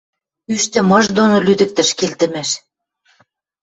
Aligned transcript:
Ӱштӹмыж 0.53 1.05
доно 1.17 1.37
лӱдӹктӹш, 1.45 1.89
келтӹмӓш. 1.97 2.49